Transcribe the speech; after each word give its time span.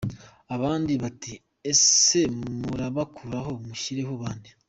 Abandi 0.55 0.93
bati 1.03 1.33
ese 1.71 2.19
«murabakuraho 2.61 3.51
mushyireho 3.65 4.13
bande»? 4.21 4.49